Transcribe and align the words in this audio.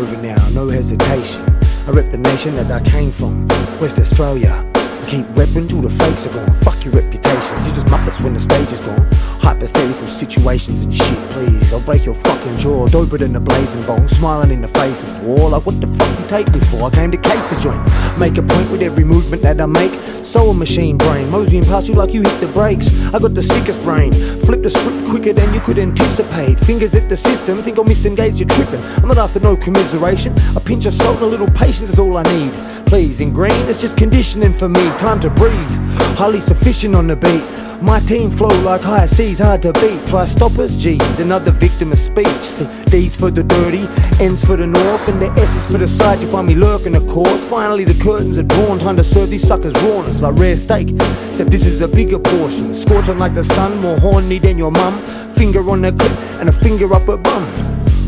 proving 0.00 0.22
now, 0.22 0.48
no 0.48 0.68
hesitation. 0.68 1.44
I 1.86 1.90
rep 1.90 2.10
the 2.10 2.18
nation 2.18 2.54
that 2.54 2.70
I 2.70 2.80
came 2.80 3.10
from, 3.10 3.46
West 3.80 3.98
Australia. 3.98 4.64
I 4.74 5.04
keep 5.06 5.26
repping 5.36 5.68
till 5.68 5.82
the 5.82 5.90
fakes 5.90 6.26
are 6.26 6.32
gone. 6.32 6.52
Fuck 6.60 6.84
your 6.84 6.94
reputations, 6.94 7.66
you 7.66 7.72
just 7.72 7.86
muppets 7.86 8.22
when 8.22 8.34
the 8.34 8.40
stage 8.40 8.72
is 8.72 8.80
gone. 8.80 9.06
Hypothetical 9.40 10.06
situations 10.06 10.82
and 10.82 10.94
shit, 10.94 11.18
please. 11.30 11.72
I'll 11.72 11.80
break 11.80 12.04
your 12.04 12.14
fucking 12.14 12.56
jaw, 12.56 12.86
doper 12.86 13.18
than 13.18 13.36
a 13.36 13.40
blazing 13.40 13.82
bong. 13.82 14.06
Smiling 14.08 14.52
in 14.52 14.60
the 14.62 14.68
face 14.68 15.02
of 15.02 15.22
war, 15.22 15.50
like 15.50 15.66
what 15.66 15.80
the 15.80 15.86
fuck 15.86 16.20
you 16.20 16.26
take 16.26 16.52
me 16.54 16.60
for? 16.60 16.84
I 16.84 16.90
came 16.90 17.10
to 17.10 17.18
case 17.18 17.46
the 17.48 17.60
joint. 17.60 17.80
Make 18.18 18.38
a 18.38 18.42
point 18.42 18.70
with 18.70 18.82
every 18.82 19.04
movement 19.04 19.42
that 19.42 19.60
I 19.60 19.66
make. 19.66 19.92
So 20.24 20.50
a 20.50 20.54
machine 20.54 20.96
brain, 20.98 21.30
moseying 21.30 21.64
past 21.64 21.88
you 21.88 21.94
like 21.94 22.12
you 22.12 22.22
hit 22.22 22.40
the 22.40 22.48
brakes. 22.48 22.88
I 23.14 23.18
got 23.18 23.34
the 23.34 23.42
sickest 23.42 23.80
brain. 23.80 24.12
Flip 24.40 24.62
the 24.62 24.70
script 24.70 25.08
quicker 25.08 25.32
than 25.32 25.54
you 25.54 25.60
could 25.60 25.78
anticipate. 25.78 26.58
Fingers 26.60 26.94
at 26.94 27.08
the 27.08 27.16
system, 27.16 27.56
think 27.56 27.78
I'll 27.78 27.84
misengage, 27.84 28.38
you're 28.38 28.48
tripping. 28.48 28.82
I'm 29.02 29.08
not 29.08 29.18
after 29.18 29.40
no 29.40 29.56
commiseration. 29.56 30.34
A 30.56 30.60
pinch 30.60 30.86
of 30.86 30.92
salt 30.92 31.16
and 31.16 31.24
a 31.24 31.26
little 31.26 31.48
patience 31.48 31.92
is 31.92 31.98
all 31.98 32.16
I 32.16 32.22
need. 32.24 32.52
Please, 32.86 33.20
in 33.20 33.32
green, 33.32 33.52
it's 33.68 33.80
just 33.80 33.96
conditioning 33.96 34.52
for 34.52 34.68
me. 34.68 34.82
Time 34.98 35.20
to 35.20 35.30
breathe. 35.30 35.70
Highly 36.16 36.40
sufficient 36.40 36.94
on 36.94 37.06
the 37.06 37.16
beat. 37.16 37.44
My 37.82 37.98
team 38.00 38.30
flow 38.30 38.54
like 38.60 38.82
high 38.82 39.06
seas, 39.06 39.38
hard 39.38 39.62
to 39.62 39.72
beat. 39.74 40.06
Try 40.06 40.26
stoppers, 40.26 40.76
G's, 40.76 41.18
another 41.18 41.50
victim 41.50 41.92
of 41.92 41.98
speech. 41.98 42.26
See, 42.26 42.68
D's 42.86 43.16
for 43.16 43.30
the 43.30 43.42
dirty, 43.42 43.88
N's 44.22 44.44
for 44.44 44.56
the 44.56 44.66
north, 44.66 45.08
and 45.08 45.22
the 45.22 45.30
S's 45.40 45.66
for 45.66 45.78
the 45.78 45.88
side. 45.88 46.20
You 46.20 46.30
find 46.30 46.46
me 46.46 46.54
lurking 46.54 46.92
the 46.92 47.00
courts. 47.10 47.46
Finally, 47.46 47.84
the 47.84 47.94
curtains 48.00 48.38
are 48.38 48.42
drawn. 48.42 48.78
Time 48.78 48.96
to 48.96 49.04
serve 49.04 49.30
these 49.30 49.46
suckers 49.46 49.74
rawness 49.82 50.20
like 50.20 50.34
rare 50.36 50.56
steak. 50.56 50.90
Except 50.90 51.50
this 51.50 51.66
is 51.66 51.80
a 51.80 51.88
bigger 51.88 52.18
portion. 52.18 52.74
Scorching 52.74 53.18
like 53.18 53.34
the 53.34 53.44
sun, 53.44 53.78
more 53.80 53.98
horny 54.00 54.38
than 54.38 54.58
your 54.58 54.70
mum. 54.70 54.98
Finger 55.34 55.68
on 55.70 55.82
the 55.82 55.92
clip 55.92 56.12
and 56.40 56.48
a 56.48 56.52
finger 56.52 56.92
up 56.92 57.02
her 57.02 57.16
bum. 57.16 57.44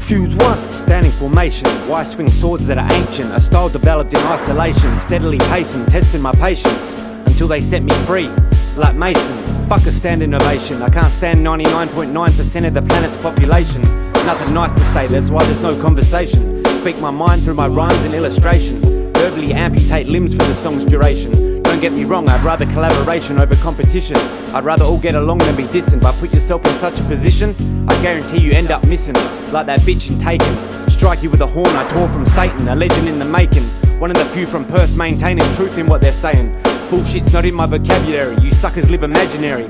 Fuse 0.00 0.34
one. 0.36 0.70
Standing 0.70 1.12
formation, 1.12 1.68
why 1.88 2.02
swing 2.04 2.30
swords 2.30 2.66
that 2.66 2.78
are 2.78 2.92
ancient? 2.92 3.32
A 3.32 3.40
style 3.40 3.68
developed 3.68 4.14
in 4.14 4.20
isolation, 4.20 4.98
steadily 4.98 5.38
pacing, 5.38 5.86
testing 5.86 6.22
my 6.22 6.32
patience 6.32 7.00
until 7.26 7.48
they 7.48 7.60
set 7.60 7.82
me 7.82 7.94
free. 8.06 8.28
Like 8.76 8.96
Mason, 8.96 9.68
fuck 9.68 9.84
a 9.86 9.92
standing 9.92 10.32
ovation. 10.34 10.82
I 10.82 10.88
can't 10.88 11.12
stand 11.12 11.40
99.9% 11.40 12.66
of 12.66 12.74
the 12.74 12.82
planet's 12.82 13.16
population. 13.22 13.82
Nothing 14.26 14.54
nice 14.54 14.72
to 14.72 14.84
say, 14.92 15.06
that's 15.06 15.30
why 15.30 15.44
there's 15.44 15.60
no 15.60 15.80
conversation. 15.80 16.64
Speak 16.80 17.00
my 17.00 17.10
mind 17.10 17.44
through 17.44 17.54
my 17.54 17.66
rhymes 17.66 18.04
and 18.04 18.14
illustration. 18.14 18.99
Verbally 19.20 19.52
amputate 19.52 20.08
limbs 20.08 20.32
for 20.32 20.44
the 20.44 20.54
song's 20.54 20.82
duration. 20.82 21.60
Don't 21.62 21.78
get 21.78 21.92
me 21.92 22.04
wrong, 22.04 22.26
I'd 22.30 22.42
rather 22.42 22.64
collaboration 22.64 23.38
over 23.38 23.54
competition. 23.56 24.16
I'd 24.54 24.64
rather 24.64 24.86
all 24.86 24.96
get 24.96 25.14
along 25.14 25.38
than 25.40 25.54
be 25.56 25.64
dissing. 25.64 26.00
But 26.00 26.18
put 26.18 26.32
yourself 26.32 26.64
in 26.64 26.72
such 26.76 26.98
a 26.98 27.04
position, 27.04 27.54
I 27.86 28.00
guarantee 28.00 28.40
you 28.40 28.52
end 28.52 28.70
up 28.70 28.82
missing. 28.86 29.14
Like 29.52 29.66
that 29.66 29.80
bitch 29.80 30.10
in 30.10 30.18
Taken. 30.18 30.88
Strike 30.88 31.22
you 31.22 31.28
with 31.28 31.42
a 31.42 31.46
horn 31.46 31.68
I 31.68 31.86
tore 31.90 32.08
from 32.08 32.24
Satan, 32.24 32.66
a 32.68 32.74
legend 32.74 33.08
in 33.08 33.18
the 33.18 33.26
making. 33.26 33.68
One 34.00 34.10
of 34.10 34.16
the 34.16 34.24
few 34.24 34.46
from 34.46 34.64
Perth 34.64 34.90
maintaining 34.92 35.44
truth 35.54 35.76
in 35.76 35.86
what 35.86 36.00
they're 36.00 36.14
saying. 36.14 36.54
Bullshit's 36.88 37.30
not 37.30 37.44
in 37.44 37.54
my 37.54 37.66
vocabulary, 37.66 38.38
you 38.40 38.52
suckers 38.52 38.90
live 38.90 39.02
imaginary. 39.02 39.64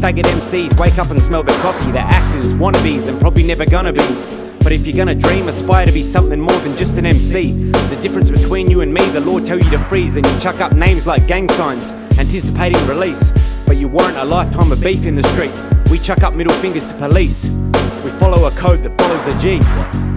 Faggot 0.00 0.24
MCs 0.24 0.80
wake 0.80 0.96
up 0.96 1.10
and 1.10 1.20
smell 1.20 1.42
the 1.42 1.52
coffee. 1.60 1.92
They're 1.92 2.00
actors, 2.02 2.54
wannabes, 2.54 3.08
and 3.08 3.20
probably 3.20 3.42
never 3.46 3.66
gonna 3.66 3.92
be. 3.92 4.43
But 4.64 4.72
if 4.72 4.86
you're 4.86 4.96
gonna 4.96 5.14
dream, 5.14 5.48
aspire 5.48 5.84
to 5.84 5.92
be 5.92 6.02
something 6.02 6.40
more 6.40 6.58
than 6.60 6.74
just 6.74 6.96
an 6.96 7.04
MC. 7.04 7.52
The 7.70 7.98
difference 8.00 8.30
between 8.30 8.70
you 8.70 8.80
and 8.80 8.92
me, 8.94 9.04
the 9.10 9.20
law 9.20 9.38
tell 9.38 9.58
you 9.58 9.70
to 9.70 9.78
freeze, 9.90 10.16
and 10.16 10.26
you 10.26 10.40
chuck 10.40 10.62
up 10.62 10.72
names 10.72 11.06
like 11.06 11.26
gang 11.26 11.50
signs, 11.50 11.92
anticipating 12.18 12.84
release. 12.86 13.30
But 13.66 13.76
you 13.76 13.88
warrant 13.88 14.16
a 14.16 14.24
lifetime 14.24 14.72
of 14.72 14.80
beef 14.80 15.04
in 15.04 15.16
the 15.16 15.22
street. 15.34 15.52
We 15.90 15.98
chuck 15.98 16.22
up 16.22 16.32
middle 16.32 16.56
fingers 16.60 16.86
to 16.86 16.94
police. 16.94 17.50
We 18.02 18.10
follow 18.18 18.46
a 18.46 18.50
code 18.52 18.82
that 18.84 18.98
follows 18.98 19.26
a 19.26 19.38
G. 19.38 20.13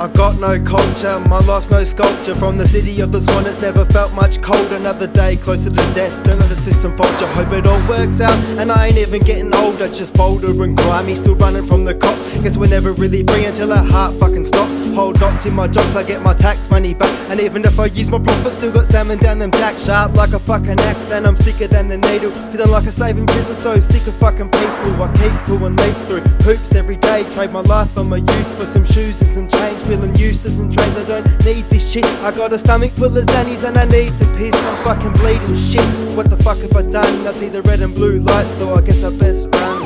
I 0.00 0.06
got 0.06 0.38
no 0.38 0.62
culture, 0.62 1.18
my 1.28 1.40
life's 1.40 1.70
no 1.70 1.82
sculpture. 1.82 2.34
From 2.36 2.56
the 2.56 2.66
city 2.66 3.00
of 3.00 3.10
the 3.10 3.20
swan, 3.20 3.46
it's 3.46 3.60
never 3.60 3.84
felt 3.84 4.12
much 4.12 4.40
cold. 4.40 4.70
Another 4.70 5.08
day 5.08 5.36
closer 5.36 5.70
to 5.70 5.76
death, 5.92 6.14
the 6.22 6.56
system 6.56 6.96
falter. 6.96 7.26
Hope 7.26 7.52
it 7.52 7.66
all 7.66 7.88
works 7.88 8.20
out, 8.20 8.38
and 8.60 8.70
I 8.70 8.86
ain't 8.86 8.96
even 8.96 9.20
getting 9.20 9.54
older. 9.56 9.88
Just 9.88 10.14
bolder 10.14 10.62
and 10.62 10.76
grimy, 10.76 11.16
still 11.16 11.34
running 11.34 11.66
from 11.66 11.84
the 11.84 11.94
cops. 11.94 12.22
Guess 12.40 12.56
we're 12.56 12.68
never 12.68 12.92
really 12.92 13.24
free 13.24 13.46
until 13.46 13.72
our 13.72 13.84
heart 13.84 14.14
fucking 14.20 14.44
stops. 14.44 14.72
Hold 14.90 15.20
knots 15.20 15.46
in 15.46 15.54
my 15.54 15.66
jobs, 15.66 15.96
I 15.96 16.04
get 16.04 16.22
my 16.22 16.34
tax 16.34 16.70
money 16.70 16.94
back. 16.94 17.12
And 17.30 17.40
even 17.40 17.64
if 17.64 17.78
I 17.78 17.86
use 17.86 18.08
my 18.08 18.18
profit, 18.18 18.54
still 18.54 18.72
got 18.72 18.86
salmon 18.86 19.18
down 19.18 19.40
them 19.40 19.50
jack 19.50 19.76
sharp 19.78 20.14
like 20.16 20.32
a 20.32 20.38
fucking 20.38 20.78
axe. 20.80 21.10
And 21.10 21.26
I'm 21.26 21.36
sicker 21.36 21.66
than 21.66 21.88
the 21.88 21.98
needle, 21.98 22.30
feeling 22.30 22.70
like 22.70 22.86
a 22.86 22.92
saving 22.92 23.26
prison. 23.26 23.56
So 23.56 23.80
sick 23.80 24.06
of 24.06 24.14
fucking 24.16 24.50
people. 24.50 25.02
I 25.02 25.12
keep 25.14 25.32
cool 25.46 25.66
and 25.66 25.78
leap 25.78 25.96
through 26.08 26.20
hoops 26.46 26.74
every 26.74 26.96
day. 26.96 27.24
Trade 27.34 27.52
my 27.52 27.62
life 27.62 27.94
and 27.96 28.08
my 28.08 28.18
youth 28.18 28.58
for 28.58 28.66
some 28.66 28.84
shoes 28.84 29.20
and 29.20 29.30
some 29.30 29.48
change. 29.48 29.87
Feeling 29.88 30.14
useless 30.16 30.58
and 30.58 30.70
trains, 30.70 30.94
I 30.98 31.04
don't 31.04 31.44
need 31.46 31.64
this 31.70 31.90
shit. 31.90 32.04
I 32.22 32.30
got 32.30 32.52
a 32.52 32.58
stomach 32.58 32.94
full 32.94 33.16
of 33.16 33.24
zannies 33.24 33.66
and 33.66 33.78
I 33.78 33.86
need 33.86 34.18
to 34.18 34.26
piss. 34.36 34.54
I'm 34.54 34.84
fucking 34.84 35.12
bleeding 35.14 35.56
shit. 35.56 36.14
What 36.14 36.28
the 36.28 36.36
fuck 36.36 36.58
have 36.58 36.76
I 36.76 36.82
done? 36.82 37.26
I 37.26 37.32
see 37.32 37.48
the 37.48 37.62
red 37.62 37.80
and 37.80 37.94
blue 37.94 38.20
lights, 38.20 38.50
so 38.58 38.74
I 38.74 38.82
guess 38.82 39.02
I 39.02 39.08
best 39.08 39.48
run. 39.54 39.77